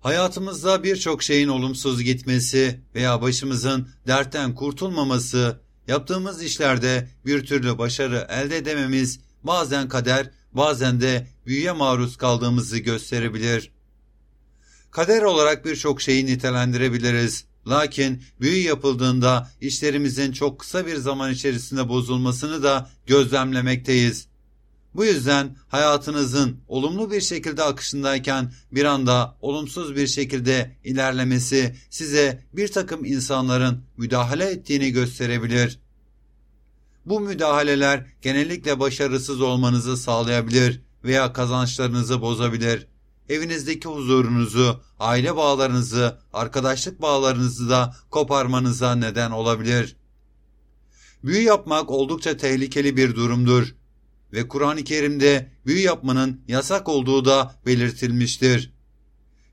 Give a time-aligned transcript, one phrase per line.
[0.00, 8.56] Hayatımızda birçok şeyin olumsuz gitmesi veya başımızın dertten kurtulmaması, yaptığımız işlerde bir türlü başarı elde
[8.56, 13.70] edememiz bazen kader, bazen de büyüye maruz kaldığımızı gösterebilir.
[14.90, 17.44] Kader olarak birçok şeyi nitelendirebiliriz.
[17.66, 24.28] Lakin büyü yapıldığında işlerimizin çok kısa bir zaman içerisinde bozulmasını da gözlemlemekteyiz.
[24.94, 32.68] Bu yüzden hayatınızın olumlu bir şekilde akışındayken bir anda olumsuz bir şekilde ilerlemesi size bir
[32.68, 35.78] takım insanların müdahale ettiğini gösterebilir.
[37.06, 42.86] Bu müdahaleler genellikle başarısız olmanızı sağlayabilir veya kazançlarınızı bozabilir.
[43.28, 49.96] Evinizdeki huzurunuzu, aile bağlarınızı, arkadaşlık bağlarınızı da koparmanıza neden olabilir.
[51.24, 53.74] Büyü yapmak oldukça tehlikeli bir durumdur
[54.32, 58.72] ve Kur'an-ı Kerim'de büyü yapmanın yasak olduğu da belirtilmiştir.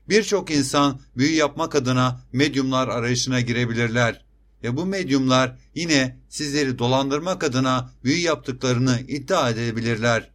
[0.08, 4.24] Birçok insan büyü yapmak adına medyumlar arayışına girebilirler
[4.62, 10.30] ve bu medyumlar yine sizleri dolandırmak adına büyü yaptıklarını iddia edebilirler.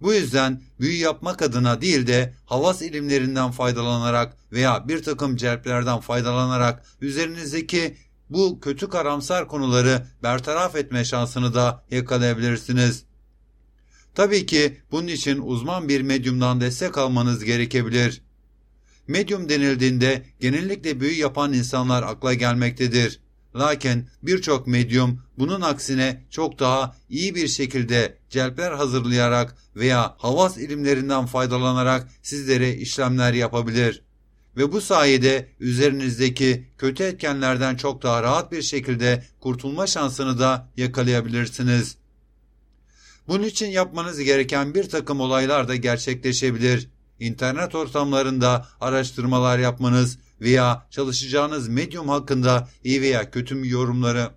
[0.00, 6.84] Bu yüzden büyü yapmak adına değil de havas ilimlerinden faydalanarak veya bir takım celplerden faydalanarak
[7.00, 7.96] üzerinizdeki
[8.30, 13.05] bu kötü karamsar konuları bertaraf etme şansını da yakalayabilirsiniz.
[14.16, 18.22] Tabii ki bunun için uzman bir medyumdan destek almanız gerekebilir.
[19.08, 23.20] Medyum denildiğinde genellikle büyü yapan insanlar akla gelmektedir.
[23.56, 31.26] Lakin birçok medyum bunun aksine çok daha iyi bir şekilde celpler hazırlayarak veya havas ilimlerinden
[31.26, 34.02] faydalanarak sizlere işlemler yapabilir.
[34.56, 41.96] Ve bu sayede üzerinizdeki kötü etkenlerden çok daha rahat bir şekilde kurtulma şansını da yakalayabilirsiniz.
[43.28, 46.88] Bunun için yapmanız gereken bir takım olaylar da gerçekleşebilir.
[47.20, 54.30] İnternet ortamlarında araştırmalar yapmanız veya çalışacağınız medyum hakkında iyi veya kötü yorumları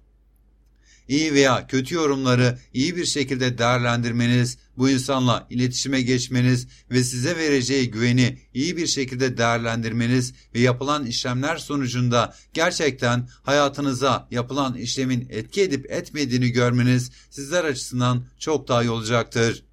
[1.10, 7.92] iyi veya kötü yorumları iyi bir şekilde değerlendirmeniz, bu insanla iletişime geçmeniz ve size vereceği
[7.92, 15.92] güveni iyi bir şekilde değerlendirmeniz ve yapılan işlemler sonucunda gerçekten hayatınıza yapılan işlemin etki edip
[15.92, 19.64] etmediğini görmeniz sizler açısından çok daha iyi olacaktır.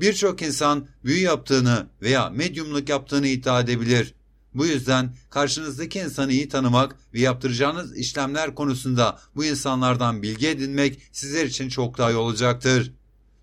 [0.00, 4.14] Birçok insan büyü yaptığını veya medyumluk yaptığını iddia edebilir.
[4.54, 11.46] Bu yüzden karşınızdaki insanı iyi tanımak ve yaptıracağınız işlemler konusunda bu insanlardan bilgi edinmek sizler
[11.46, 12.92] için çok daha iyi olacaktır.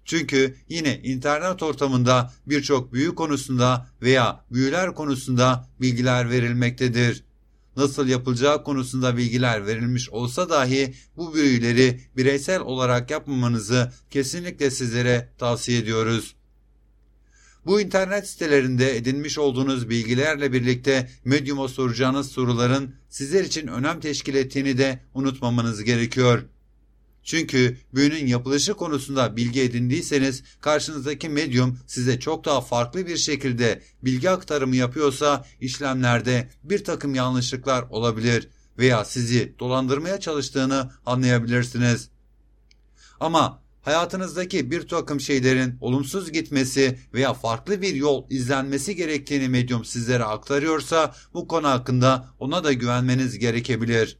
[0.06, 7.24] Çünkü yine internet ortamında birçok büyü konusunda veya büyüler konusunda bilgiler verilmektedir.
[7.78, 15.80] Nasıl yapılacağı konusunda bilgiler verilmiş olsa dahi bu büyüleri bireysel olarak yapmamanızı kesinlikle sizlere tavsiye
[15.80, 16.36] ediyoruz.
[17.66, 24.78] Bu internet sitelerinde edinmiş olduğunuz bilgilerle birlikte Medium'a soracağınız soruların sizler için önem teşkil ettiğini
[24.78, 26.44] de unutmamanız gerekiyor.
[27.24, 34.30] Çünkü büyünün yapılışı konusunda bilgi edindiyseniz karşınızdaki medyum size çok daha farklı bir şekilde bilgi
[34.30, 42.10] aktarımı yapıyorsa işlemlerde bir takım yanlışlıklar olabilir veya sizi dolandırmaya çalıştığını anlayabilirsiniz.
[43.20, 50.24] Ama hayatınızdaki bir takım şeylerin olumsuz gitmesi veya farklı bir yol izlenmesi gerektiğini medyum sizlere
[50.24, 54.18] aktarıyorsa bu konu hakkında ona da güvenmeniz gerekebilir.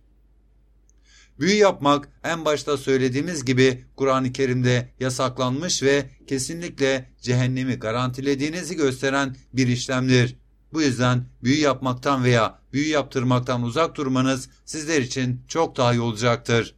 [1.40, 9.68] Büyü yapmak en başta söylediğimiz gibi Kur'an-ı Kerim'de yasaklanmış ve kesinlikle cehennemi garantilediğinizi gösteren bir
[9.68, 10.36] işlemdir.
[10.74, 16.76] Bu yüzden büyü yapmaktan veya büyü yaptırmaktan uzak durmanız sizler için çok daha iyi olacaktır.